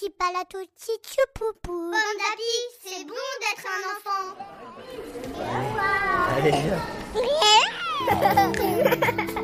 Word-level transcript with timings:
petit 0.00 0.10
palatotti 0.10 0.92
poupou. 1.34 1.90
Bon 1.90 2.12
d'api, 2.18 2.52
c'est 2.82 3.04
bon 3.04 3.14
d'être 3.40 3.66
un 3.66 3.82
enfant. 3.96 4.24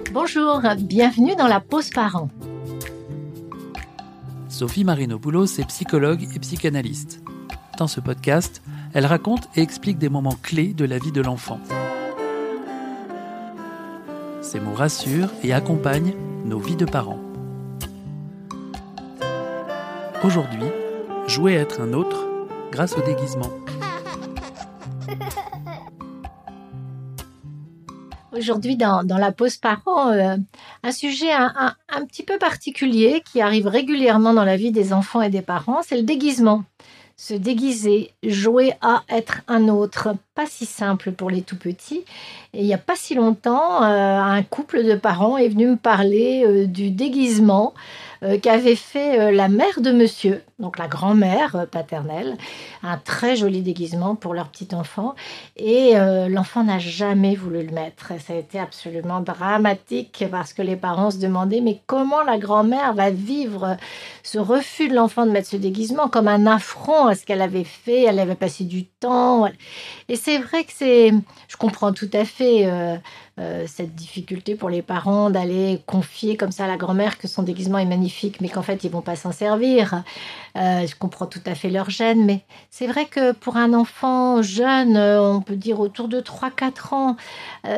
Bonjour, 0.13 0.63
bienvenue 0.79 1.37
dans 1.37 1.47
la 1.47 1.61
pause 1.61 1.91
parent. 1.91 2.31
Sophie 4.49 4.85
Marinopoulos 4.85 5.59
est 5.59 5.67
psychologue 5.67 6.27
et 6.35 6.39
psychanalyste. 6.39 7.21
Dans 7.79 7.89
ce 7.89 8.01
podcast, 8.01 8.63
elle 8.95 9.05
raconte 9.05 9.49
et 9.57 9.63
explique 9.63 9.99
des 9.99 10.09
moments 10.09 10.39
clés 10.43 10.73
de 10.73 10.87
la 10.87 10.99
vie 10.99 11.13
de 11.13 11.21
l'enfant. 11.21 11.61
Ces 14.41 14.61
mots 14.61 14.75
rassurent 14.75 15.33
et 15.43 15.53
accompagnent 15.53 16.15
nos 16.45 16.59
vies 16.59 16.77
de 16.77 16.87
parents. 16.87 17.26
Aujourd'hui, 20.25 20.65
jouer 21.27 21.55
être 21.55 21.81
un 21.81 21.93
autre 21.93 22.27
grâce 22.73 22.95
au 22.97 23.03
déguisement. 23.03 23.51
Aujourd'hui, 28.33 28.77
dans, 28.77 29.05
la 29.07 29.33
pause 29.33 29.57
parent, 29.57 30.11
euh, 30.11 30.37
un 30.83 30.93
sujet 30.93 31.33
un, 31.33 31.75
petit 32.07 32.23
peu 32.23 32.39
particulier 32.39 33.23
qui 33.31 33.41
arrive 33.41 33.67
régulièrement 33.67 34.33
dans 34.33 34.45
la 34.45 34.57
vie 34.57 34.73
des 34.73 34.93
enfants 34.93 35.23
et 35.23 35.31
des 35.31 35.43
parents, 35.43 35.81
c'est 35.87 35.97
le 35.97 36.03
déguisement. 36.03 36.65
Se 37.17 37.33
déguiser, 37.33 38.13
jouer 38.23 38.75
à 38.83 39.03
être 39.09 39.41
un 39.49 39.69
autre, 39.69 40.17
pas 40.35 40.45
si 40.47 40.67
simple 40.67 41.13
pour 41.13 41.31
les 41.31 41.41
tout 41.41 41.57
petits. 41.57 42.05
Et 42.53 42.61
il 42.61 42.67
n'y 42.67 42.75
a 42.75 42.79
pas 42.79 42.97
si 42.97 43.15
longtemps, 43.15 43.83
euh, 43.83 44.19
un 44.21 44.43
couple 44.43 44.85
de 44.85 44.95
parents 44.97 45.39
est 45.39 45.49
venu 45.49 45.69
me 45.69 45.77
parler 45.77 46.45
euh, 46.45 46.67
du 46.67 46.91
déguisement 46.91 47.75
qu'avait 48.43 48.77
fait 48.77 49.21
euh, 49.21 49.31
la 49.31 49.49
mère 49.49 49.81
de 49.81 49.93
monsieur, 49.93 50.43
donc 50.59 50.79
la 50.79 50.89
grand-mère 50.89 51.57
euh, 51.57 51.67
paternelle, 51.67 52.37
un 52.83 52.97
très 52.99 53.37
joli 53.37 53.63
déguisement 53.63 54.15
pour 54.15 54.35
leur 54.35 54.49
petit 54.49 54.75
enfant. 54.75 55.15
Et 55.57 55.95
l'enfant 56.29 56.65
n'a 56.65 56.79
jamais 56.79 57.35
voulu 57.35 57.65
le 57.65 57.73
mettre. 57.73 58.13
Ça 58.21 58.35
a 58.35 58.37
été 58.37 58.59
absolument 58.59 59.21
dramatique 59.21 60.25
parce 60.31 60.53
que 60.53 60.63
les 60.63 60.77
parents 60.77 61.11
se 61.11 61.19
demandaient 61.19 61.61
mais 61.61 61.81
comment 61.87 62.23
la 62.23 62.39
grand-mère 62.39 62.95
va 62.95 63.11
vivre 63.11 63.77
ce 64.23 64.39
refus 64.39 64.89
de 64.89 64.95
l'enfant 64.95 65.27
de 65.27 65.31
mettre 65.31 65.49
ce 65.49 65.57
déguisement 65.57 66.09
comme 66.09 66.29
un 66.29 66.47
affront 66.47 67.07
à 67.07 67.15
ce 67.15 67.25
qu'elle 67.25 67.43
avait 67.43 67.65
fait? 67.65 68.03
Elle 68.03 68.19
avait 68.19 68.35
passé 68.35 68.65
du 68.65 68.85
temps. 68.85 69.47
Et 70.09 70.17
c'est 70.17 70.39
vrai 70.39 70.65
que 70.65 70.73
c'est, 70.75 71.13
je 71.49 71.57
comprends 71.57 71.93
tout 71.93 72.11
à 72.13 72.25
fait. 72.25 72.67
Euh, 72.67 72.97
cette 73.67 73.95
difficulté 73.95 74.55
pour 74.55 74.71
les 74.71 74.81
parents 74.81 75.29
d'aller 75.29 75.83
confier 75.87 76.37
comme 76.37 76.53
ça 76.53 76.65
à 76.65 76.67
la 76.67 76.79
grand-mère 76.79 77.19
que 77.19 77.29
son 77.29 77.43
déguisement 77.43 77.79
est 77.79 77.85
magnifique, 77.85 78.41
mais 78.41 78.49
qu'en 78.49 78.63
fait 78.63 78.83
ils 78.85 78.91
vont 78.91 79.03
pas 79.03 79.17
s'en 79.17 79.33
servir. 79.33 80.03
Euh, 80.57 80.87
je 80.87 80.95
comprends 80.95 81.27
tout 81.27 81.43
à 81.45 81.55
fait 81.55 81.69
leur 81.69 81.91
gêne, 81.91 82.25
mais 82.25 82.41
c'est 82.71 82.87
vrai 82.87 83.05
que 83.05 83.33
pour 83.33 83.59
un 83.59 83.75
enfant 83.75 84.41
jeune, 84.41 84.97
euh, 84.97 85.21
on 85.21 85.43
peut 85.43 85.57
dire 85.57 85.81
autour 85.81 86.09
de 86.09 86.21
3-4 86.21 86.95
ans, 86.95 87.17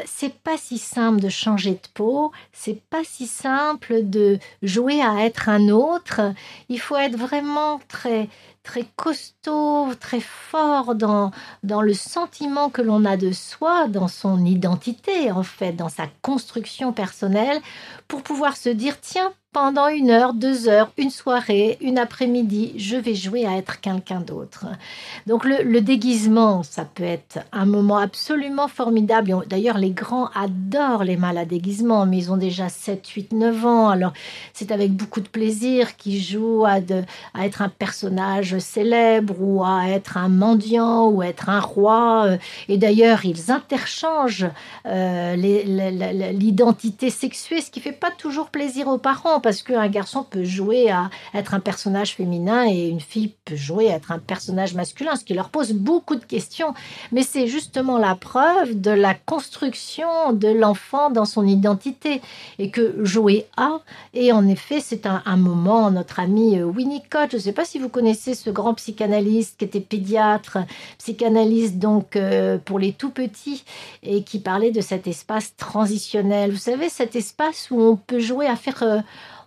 c'est 0.04 0.34
pas 0.34 0.56
si 0.56 0.78
simple 0.78 1.20
de 1.20 1.28
changer 1.28 1.72
de 1.72 1.88
peau, 1.94 2.30
c'est 2.52 2.80
pas 2.90 3.02
si 3.04 3.26
simple 3.26 4.02
de 4.08 4.38
jouer 4.62 5.02
à 5.02 5.24
être 5.24 5.48
un 5.48 5.68
autre. 5.68 6.20
Il 6.68 6.78
faut 6.80 6.96
être 6.96 7.16
vraiment 7.16 7.80
très 7.88 8.28
très 8.68 8.84
costaud, 8.96 9.94
très 9.98 10.20
fort 10.20 10.94
dans, 10.94 11.30
dans 11.62 11.80
le 11.80 11.94
sentiment 11.94 12.68
que 12.68 12.82
l'on 12.82 13.06
a 13.06 13.16
de 13.16 13.32
soi, 13.32 13.88
dans 13.88 14.08
son 14.08 14.44
identité 14.44 15.32
en 15.32 15.42
fait, 15.42 15.72
dans 15.72 15.88
sa 15.88 16.06
construction 16.20 16.92
personnelle, 16.92 17.62
pour 18.08 18.22
pouvoir 18.22 18.58
se 18.58 18.68
dire 18.68 19.00
tiens, 19.00 19.32
pendant 19.52 19.88
une 19.88 20.10
heure, 20.10 20.34
deux 20.34 20.68
heures, 20.68 20.92
une 20.98 21.10
soirée, 21.10 21.78
une 21.80 21.98
après-midi, 21.98 22.74
je 22.76 22.96
vais 22.96 23.14
jouer 23.14 23.46
à 23.46 23.56
être 23.56 23.80
quelqu'un 23.80 24.20
d'autre. 24.20 24.66
Donc 25.26 25.44
le, 25.44 25.80
déguisement, 25.80 26.62
ça 26.62 26.84
peut 26.84 27.02
être 27.02 27.38
un 27.52 27.64
moment 27.64 27.96
absolument 27.96 28.68
formidable. 28.68 29.34
D'ailleurs, 29.48 29.78
les 29.78 29.90
grands 29.90 30.28
adorent 30.34 31.04
les 31.04 31.16
mâles 31.16 31.38
à 31.38 31.46
déguisement, 31.46 32.04
mais 32.04 32.18
ils 32.18 32.32
ont 32.32 32.36
déjà 32.36 32.68
7, 32.68 33.06
8, 33.08 33.32
9 33.32 33.66
ans. 33.66 33.88
Alors 33.88 34.12
c'est 34.52 34.70
avec 34.70 34.92
beaucoup 34.92 35.20
de 35.20 35.28
plaisir 35.28 35.96
qu'ils 35.96 36.20
jouent 36.20 36.66
à, 36.66 36.80
à 37.32 37.46
être 37.46 37.62
un 37.62 37.70
personnage 37.70 38.58
célèbre 38.58 39.34
ou 39.40 39.64
à 39.64 39.88
être 39.88 40.18
un 40.18 40.28
mendiant 40.28 41.08
ou 41.08 41.22
être 41.22 41.48
un 41.48 41.60
roi. 41.60 42.36
Et 42.68 42.76
d'ailleurs, 42.76 43.24
ils 43.24 43.50
interchangent 43.50 44.48
euh, 44.84 45.36
l'identité 45.36 47.08
sexuée, 47.08 47.62
ce 47.62 47.70
qui 47.70 47.80
fait 47.80 47.92
pas 47.92 48.10
toujours 48.10 48.50
plaisir 48.50 48.88
aux 48.88 48.98
parents 48.98 49.38
parce 49.48 49.62
qu'un 49.62 49.88
garçon 49.88 50.26
peut 50.28 50.44
jouer 50.44 50.90
à 50.90 51.08
être 51.32 51.54
un 51.54 51.60
personnage 51.60 52.16
féminin 52.16 52.66
et 52.68 52.88
une 52.88 53.00
fille 53.00 53.32
peut 53.46 53.56
jouer 53.56 53.90
à 53.90 53.94
être 53.94 54.12
un 54.12 54.18
personnage 54.18 54.74
masculin, 54.74 55.16
ce 55.16 55.24
qui 55.24 55.32
leur 55.32 55.48
pose 55.48 55.72
beaucoup 55.72 56.16
de 56.16 56.24
questions. 56.24 56.74
Mais 57.12 57.22
c'est 57.22 57.46
justement 57.46 57.96
la 57.96 58.14
preuve 58.14 58.78
de 58.78 58.90
la 58.90 59.14
construction 59.14 60.34
de 60.34 60.48
l'enfant 60.48 61.08
dans 61.08 61.24
son 61.24 61.46
identité 61.46 62.20
et 62.58 62.70
que 62.70 63.02
jouer 63.06 63.46
à, 63.56 63.80
et 64.12 64.32
en 64.32 64.46
effet, 64.46 64.80
c'est 64.80 65.06
un, 65.06 65.36
moment, 65.38 65.90
notre 65.90 66.20
ami 66.20 66.58
euh, 66.58 66.64
Winnicott, 66.64 67.30
je 67.30 67.36
ne 67.36 67.40
sais 67.40 67.52
pas 67.52 67.64
si 67.64 67.78
vous 67.78 67.88
connaissez 67.88 68.34
ce 68.34 68.50
grand 68.50 68.74
psychanalyste 68.74 69.56
qui 69.58 69.64
était 69.64 69.80
pédiatre, 69.80 70.58
psychanalyste 70.98 71.78
donc 71.78 72.16
euh, 72.16 72.58
pour 72.58 72.78
les 72.78 72.92
tout 72.92 73.08
petits 73.08 73.64
et 74.02 74.24
qui 74.24 74.40
parlait 74.40 74.72
de 74.72 74.82
cet 74.82 75.06
espace 75.06 75.56
transitionnel. 75.56 76.50
Vous 76.50 76.58
savez, 76.58 76.90
cet 76.90 77.16
espace 77.16 77.70
où 77.70 77.80
on 77.80 77.96
peut 77.96 78.20
jouer 78.20 78.46
à 78.46 78.56
faire 78.56 78.82
euh, 78.82 78.98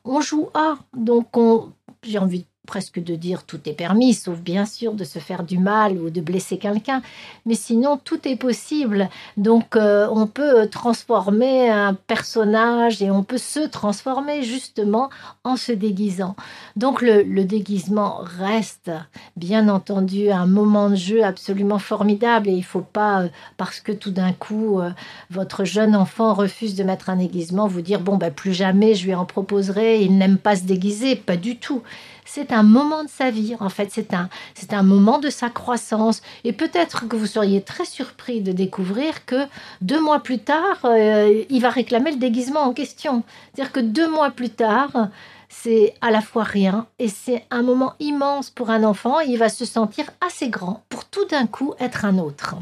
on 0.04 0.22
joue 0.22 0.50
à. 0.54 0.78
Donc, 0.94 1.36
on, 1.38 1.74
j'ai 2.04 2.20
envie 2.20 2.48
presque 2.68 3.04
de 3.04 3.16
dire 3.16 3.44
tout 3.44 3.60
est 3.68 3.74
permis, 3.74 4.14
sauf 4.14 4.40
bien 4.40 4.66
sûr 4.66 4.94
de 4.94 5.04
se 5.04 5.20
faire 5.20 5.44
du 5.44 5.58
mal 5.58 5.98
ou 5.98 6.10
de 6.10 6.22
blesser 6.22 6.58
quelqu'un. 6.58 7.02
Mais 7.46 7.56
sinon, 7.56 8.00
tout 8.02 8.28
est 8.28 8.36
possible. 8.36 9.10
Donc, 9.36 9.76
euh, 9.76 10.08
on 10.12 10.28
peut 10.28 10.68
transformer 10.68 11.70
un 11.70 11.96
personnage 11.96 13.02
et 13.02 13.10
on 13.10 13.24
peut 13.24 13.40
se 13.40 13.68
transformer 13.68 14.44
justement 14.44 15.10
en 15.44 15.56
se 15.58 15.72
déguisant. 15.72 16.36
Donc, 16.76 17.02
le, 17.02 17.42
déguisement 17.42 18.20
reste, 18.22 18.92
bien 19.36 19.68
entendu, 19.68 20.30
un 20.30 20.46
moment 20.46 20.92
de 20.92 20.96
jeu 20.96 21.24
absolument 21.24 21.80
formidable. 21.80 22.48
Et 22.48 22.54
il 22.54 22.60
ne 22.60 22.64
faut 22.64 22.82
pas, 22.82 23.24
euh, 23.24 23.30
parce 23.58 23.80
que 23.80 23.92
tout 23.92 24.12
d'un 24.12 24.34
coup, 24.34 24.80
euh, 24.80 24.92
votre 25.32 25.66
jeune 25.66 25.96
enfant 25.96 26.36
refuse 26.36 26.76
de 26.76 26.84
mettre 26.84 27.10
un 27.10 27.16
déguisement, 27.16 27.68
vous 27.68 27.82
dire, 27.82 28.00
bon, 28.00 28.18
ben, 28.18 28.32
plus 28.32 28.54
jamais 28.54 28.94
je 28.94 29.06
lui 29.06 29.16
en 29.16 29.26
proposerai, 29.26 30.04
il 30.04 30.18
n'aime 30.18 30.38
pas 30.38 30.56
se 30.56 30.64
déguiser. 30.64 31.16
Pas 31.16 31.38
du 31.38 31.58
tout 31.58 31.82
c'est 32.26 32.52
un 32.52 32.64
moment 32.64 33.04
de 33.04 33.10
sa 33.10 33.32
vie. 33.32 33.56
En 33.60 33.70
fait, 33.70 33.90
c'est 33.92 34.14
un, 34.14 34.30
c'est 34.54 34.74
un 34.74 34.84
moment 34.84 35.20
de 35.20 35.30
sa 35.30 35.50
croissance. 35.50 36.22
Et 36.44 36.54
peut-être 36.54 37.08
que 37.08 37.16
vous 37.16 37.26
seriez 37.26 37.62
très 37.62 37.86
surpris 37.86 38.42
de 38.42 38.52
découvrir 38.52 39.26
que 39.26 39.48
deux 39.82 40.02
mois 40.02 40.20
plus 40.20 40.40
tard, 40.40 40.80
euh, 40.86 41.44
il 41.50 41.62
va 41.62 41.70
réclamer 41.70 42.12
le 42.12 42.18
déguisement 42.18 42.62
en 42.62 42.74
question. 42.74 43.24
C'est-à-dire 43.54 43.72
que 43.72 43.80
deux 43.80 44.10
mois 44.10 44.32
plus 44.32 44.50
tard, 44.50 45.10
c'est 45.50 45.94
à 46.02 46.12
la 46.12 46.22
fois 46.22 46.44
rien 46.44 46.88
et 46.98 47.10
c'est 47.10 47.46
un 47.52 47.62
moment 47.62 47.94
immense 48.00 48.50
pour 48.50 48.70
un 48.70 48.84
enfant. 48.84 49.20
il 49.20 49.38
va 49.38 49.50
se 49.50 49.66
sentir 49.66 50.06
assez 50.26 50.50
grand 50.50 50.84
pour 50.90 51.06
tout 51.06 51.26
d'un 51.26 51.46
coup 51.46 51.74
être 51.80 52.06
un 52.06 52.18
autre. 52.18 52.56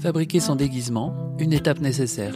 Fabriquer 0.00 0.40
son 0.40 0.54
déguisement, 0.56 1.14
une 1.38 1.52
étape 1.52 1.80
nécessaire 1.80 2.34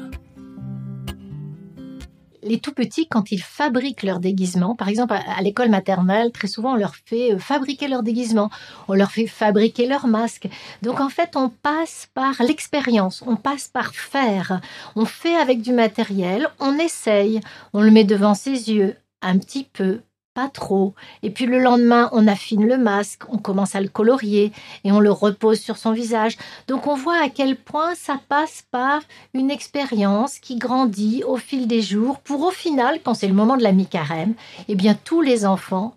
les 2.48 2.58
tout 2.58 2.72
petits, 2.72 3.06
quand 3.06 3.30
ils 3.30 3.42
fabriquent 3.42 4.02
leur 4.02 4.20
déguisement, 4.20 4.74
par 4.74 4.88
exemple 4.88 5.14
à, 5.14 5.40
l'école 5.42 5.68
maternelle, 5.68 6.32
très 6.32 6.48
souvent 6.48 6.72
on 6.72 6.76
leur 6.76 6.96
fait 6.96 7.34
euh, 7.34 7.38
fabriquer 7.38 7.88
leur 7.88 8.02
déguisement, 8.02 8.50
on 8.88 8.94
leur 8.94 9.10
fait 9.10 9.26
fabriquer 9.26 9.86
leur 9.86 10.06
masque. 10.06 10.48
Donc 10.82 11.00
en 11.00 11.08
fait, 11.08 11.36
on 11.36 11.50
passe 11.50 12.08
par 12.14 12.42
l'expérience, 12.42 13.22
on 13.26 13.36
passe 13.36 13.68
par 13.68 13.94
faire. 13.94 14.60
On 14.96 15.04
fait 15.04 15.36
avec 15.36 15.60
du 15.60 15.72
matériel, 15.72 16.48
on 16.58 16.78
essaye, 16.78 17.40
on 17.72 17.82
le 17.82 17.90
met 17.90 18.04
devant 18.04 18.34
ses 18.34 18.70
yeux 18.70 18.96
un 19.20 19.38
petit 19.38 19.64
peu, 19.64 20.00
pas 20.38 20.48
trop. 20.48 20.94
Et 21.24 21.30
puis 21.30 21.46
le 21.46 21.58
lendemain, 21.58 22.08
on 22.12 22.28
affine 22.28 22.64
le 22.64 22.78
masque, 22.78 23.22
on 23.28 23.38
commence 23.38 23.74
à 23.74 23.80
le 23.80 23.88
colorier 23.88 24.52
et 24.84 24.92
on 24.92 25.00
le 25.00 25.10
repose 25.10 25.58
sur 25.58 25.76
son 25.76 25.90
visage. 25.90 26.36
Donc 26.68 26.86
on 26.86 26.94
voit 26.94 27.20
à 27.20 27.28
quel 27.28 27.56
point 27.56 27.96
ça 27.96 28.20
passe 28.28 28.62
par 28.70 29.00
une 29.34 29.50
expérience 29.50 30.38
qui 30.38 30.54
grandit 30.54 31.24
au 31.26 31.38
fil 31.38 31.66
des 31.66 31.82
jours 31.82 32.20
pour 32.20 32.42
au 32.42 32.52
final, 32.52 33.00
quand 33.02 33.14
c'est 33.14 33.26
le 33.26 33.34
moment 33.34 33.56
de 33.56 33.64
la 33.64 33.72
mi-carême, 33.72 34.34
eh 34.68 34.76
bien 34.76 34.94
tous 34.94 35.22
les 35.22 35.44
enfants 35.44 35.92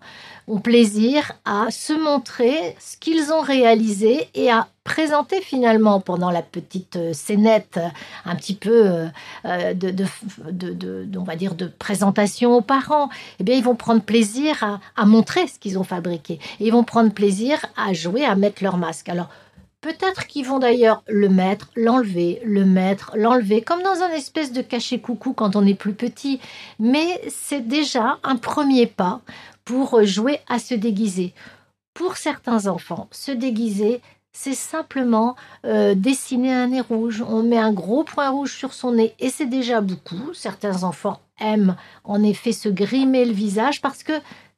ont 0.48 0.60
plaisir 0.60 1.32
à 1.44 1.70
se 1.70 1.92
montrer 1.92 2.76
ce 2.80 2.96
qu'ils 2.96 3.32
ont 3.32 3.40
réalisé 3.40 4.28
et 4.34 4.50
à 4.50 4.68
présenter 4.84 5.40
finalement 5.40 6.00
pendant 6.00 6.30
la 6.30 6.42
petite 6.42 6.96
euh, 6.96 7.12
scénette 7.12 7.78
un 8.24 8.34
petit 8.34 8.54
peu 8.54 8.86
euh, 8.86 9.06
euh, 9.44 9.74
de, 9.74 9.90
de, 10.50 11.18
on 11.18 11.22
va 11.22 11.36
dire 11.36 11.54
de 11.54 11.66
présentation 11.66 12.56
aux 12.56 12.62
parents, 12.62 13.08
eh 13.38 13.44
bien 13.44 13.54
ils 13.54 13.62
vont 13.62 13.76
prendre 13.76 14.02
plaisir 14.02 14.80
à, 14.96 15.06
montrer 15.06 15.46
ce 15.46 15.58
qu'ils 15.58 15.78
ont 15.78 15.84
fabriqué 15.84 16.34
et 16.58 16.66
ils 16.66 16.72
vont 16.72 16.84
prendre 16.84 17.12
plaisir 17.12 17.64
à 17.76 17.92
jouer, 17.92 18.24
à 18.24 18.34
mettre 18.34 18.62
leur 18.62 18.76
masque. 18.76 19.08
Alors 19.08 19.28
Peut-être 19.82 20.28
qu'ils 20.28 20.46
vont 20.46 20.60
d'ailleurs 20.60 21.02
le 21.08 21.28
mettre, 21.28 21.68
l'enlever, 21.74 22.40
le 22.44 22.64
mettre, 22.64 23.12
l'enlever, 23.16 23.62
comme 23.62 23.82
dans 23.82 24.00
un 24.00 24.10
espèce 24.10 24.52
de 24.52 24.62
cachet 24.62 25.00
coucou 25.00 25.32
quand 25.32 25.56
on 25.56 25.66
est 25.66 25.74
plus 25.74 25.92
petit. 25.92 26.40
Mais 26.78 27.20
c'est 27.28 27.66
déjà 27.66 28.18
un 28.22 28.36
premier 28.36 28.86
pas 28.86 29.20
pour 29.64 30.04
jouer 30.04 30.38
à 30.48 30.60
se 30.60 30.74
déguiser. 30.74 31.34
Pour 31.94 32.16
certains 32.16 32.68
enfants, 32.68 33.08
se 33.10 33.32
déguiser, 33.32 34.00
c'est 34.32 34.54
simplement 34.54 35.34
euh, 35.66 35.96
dessiner 35.96 36.52
un 36.52 36.68
nez 36.68 36.80
rouge. 36.80 37.22
On 37.28 37.42
met 37.42 37.58
un 37.58 37.72
gros 37.72 38.04
point 38.04 38.30
rouge 38.30 38.54
sur 38.56 38.74
son 38.74 38.92
nez 38.92 39.14
et 39.18 39.30
c'est 39.30 39.46
déjà 39.46 39.80
beaucoup. 39.80 40.32
Certains 40.32 40.84
enfants 40.84 41.20
aiment 41.40 41.76
en 42.04 42.22
effet 42.22 42.52
se 42.52 42.68
grimer 42.68 43.24
le 43.24 43.32
visage 43.32 43.80
parce 43.80 44.04
que 44.04 44.12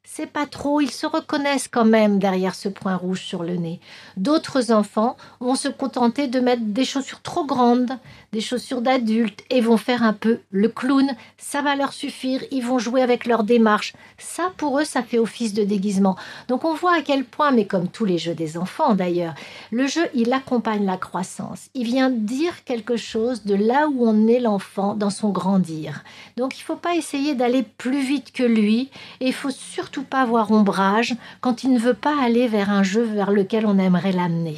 c'est 0.05 0.27
pas 0.27 0.45
trop, 0.45 0.79
ils 0.79 0.91
se 0.91 1.05
reconnaissent 1.05 1.67
quand 1.67 1.85
même 1.85 2.19
derrière 2.19 2.55
ce 2.55 2.69
point 2.69 2.95
rouge 2.95 3.21
sur 3.21 3.43
le 3.43 3.55
nez. 3.55 3.79
D'autres 4.17 4.71
enfants 4.71 5.17
vont 5.39 5.55
se 5.55 5.67
contenter 5.67 6.27
de 6.27 6.39
mettre 6.39 6.61
des 6.63 6.85
chaussures 6.85 7.21
trop 7.21 7.45
grandes, 7.45 7.91
des 8.31 8.41
chaussures 8.41 8.81
d'adultes, 8.81 9.43
et 9.49 9.61
vont 9.61 9.77
faire 9.77 10.03
un 10.03 10.13
peu 10.13 10.39
le 10.51 10.69
clown. 10.69 11.09
Ça 11.37 11.61
va 11.61 11.75
leur 11.75 11.91
suffire, 11.91 12.43
ils 12.51 12.63
vont 12.63 12.79
jouer 12.79 13.01
avec 13.01 13.25
leur 13.25 13.43
démarche. 13.43 13.93
Ça, 14.17 14.51
pour 14.57 14.79
eux, 14.79 14.85
ça 14.85 15.03
fait 15.03 15.19
office 15.19 15.53
de 15.53 15.63
déguisement. 15.63 16.15
Donc 16.47 16.65
on 16.65 16.73
voit 16.73 16.95
à 16.95 17.01
quel 17.01 17.25
point, 17.25 17.51
mais 17.51 17.65
comme 17.65 17.87
tous 17.87 18.05
les 18.05 18.17
jeux 18.17 18.35
des 18.35 18.57
enfants 18.57 18.95
d'ailleurs, 18.95 19.33
le 19.71 19.87
jeu, 19.87 20.05
il 20.13 20.31
accompagne 20.33 20.85
la 20.85 20.97
croissance. 20.97 21.69
Il 21.73 21.85
vient 21.85 22.09
dire 22.09 22.63
quelque 22.63 22.97
chose 22.97 23.43
de 23.43 23.55
là 23.55 23.87
où 23.87 24.07
on 24.07 24.27
est 24.27 24.39
l'enfant 24.39 24.95
dans 24.95 25.09
son 25.09 25.29
grandir. 25.29 26.03
Donc 26.37 26.57
il 26.57 26.61
ne 26.61 26.65
faut 26.65 26.75
pas 26.75 26.95
essayer 26.95 27.35
d'aller 27.35 27.63
plus 27.63 28.01
vite 28.01 28.31
que 28.31 28.43
lui, 28.43 28.89
et 29.19 29.27
il 29.27 29.33
faut 29.33 29.51
surtout 29.51 29.94
pas 30.03 30.21
avoir 30.21 30.51
ombrage 30.51 31.15
quand 31.41 31.63
il 31.63 31.73
ne 31.73 31.79
veut 31.79 31.93
pas 31.93 32.15
aller 32.23 32.47
vers 32.47 32.69
un 32.69 32.83
jeu 32.83 33.03
vers 33.03 33.31
lequel 33.31 33.65
on 33.65 33.77
aimerait 33.77 34.11
l'amener. 34.11 34.57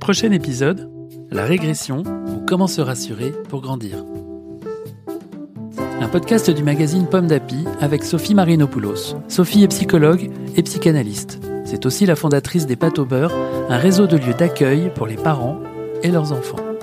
Prochain 0.00 0.32
épisode, 0.32 0.90
la 1.30 1.44
régression 1.44 2.02
ou 2.28 2.44
comment 2.46 2.66
se 2.66 2.80
rassurer 2.80 3.32
pour 3.48 3.60
grandir. 3.60 4.04
Un 6.00 6.08
podcast 6.08 6.50
du 6.50 6.62
magazine 6.62 7.06
Pomme 7.06 7.26
d'Api 7.26 7.64
avec 7.80 8.04
Sophie 8.04 8.34
Marinopoulos. 8.34 9.16
Sophie 9.28 9.62
est 9.62 9.68
psychologue 9.68 10.30
et 10.56 10.62
psychanalyste. 10.62 11.40
C'est 11.64 11.86
aussi 11.86 12.04
la 12.04 12.16
fondatrice 12.16 12.66
des 12.66 12.76
Pâtes 12.76 12.98
au 12.98 13.06
beurre, 13.06 13.32
un 13.70 13.78
réseau 13.78 14.06
de 14.06 14.16
lieux 14.16 14.34
d'accueil 14.34 14.92
pour 14.94 15.06
les 15.06 15.16
parents 15.16 15.58
et 16.02 16.10
leurs 16.10 16.32
enfants. 16.32 16.73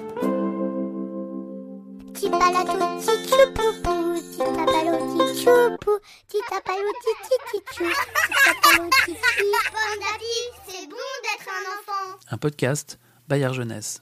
Un 12.29 12.37
podcast 12.37 12.99
Bayard 13.27 13.53
Jeunesse. 13.55 14.01